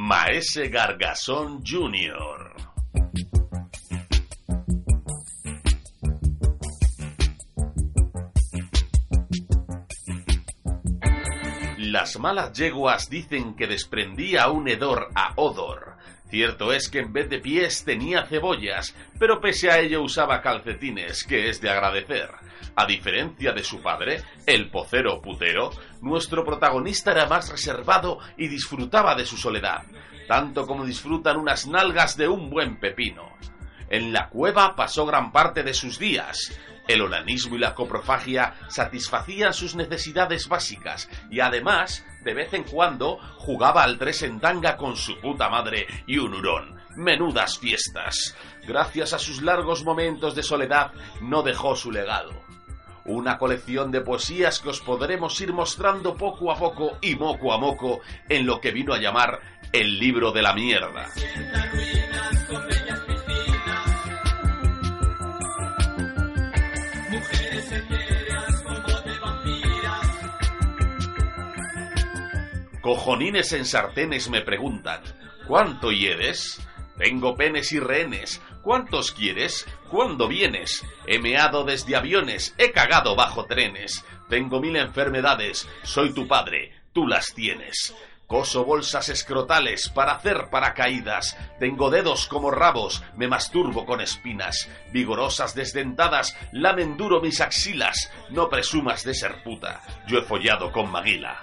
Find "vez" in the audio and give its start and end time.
17.14-17.30, 42.34-42.54